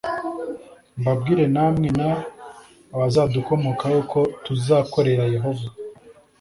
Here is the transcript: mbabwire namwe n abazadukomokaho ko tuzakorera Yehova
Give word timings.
mbabwire 0.99 1.43
namwe 1.55 1.87
n 1.97 2.01
abazadukomokaho 2.95 3.99
ko 4.11 4.21
tuzakorera 4.43 5.23
Yehova 5.35 5.67